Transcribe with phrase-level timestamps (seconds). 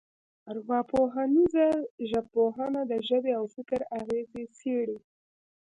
[0.51, 1.67] ارواپوهنیزه
[2.09, 4.97] ژبپوهنه د ژبې او فکر اغېزې څېړي